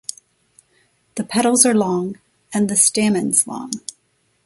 [1.13, 2.17] The petals are long
[2.51, 3.69] and the stamens long.